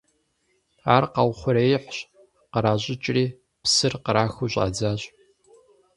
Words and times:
Ар 0.95 1.03
къаухъуреихьщ, 1.13 1.97
къращӏыкӏри, 2.53 3.25
псыр 3.63 3.93
кърахыу 4.05 4.49
щӏадзащ. 4.51 5.01